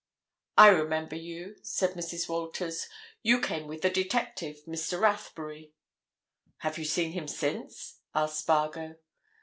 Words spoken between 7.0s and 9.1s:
him, since?" asked Spargo.